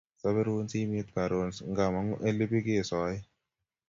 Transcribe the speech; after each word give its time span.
Sabiruun 0.21 0.67
simet 0.71 1.07
karoon 1.15 1.51
ngamangu 1.71 2.15
eng 2.17 2.21
olepikesoe 2.35 3.15